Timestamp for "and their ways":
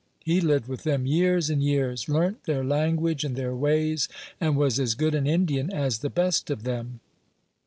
3.23-4.09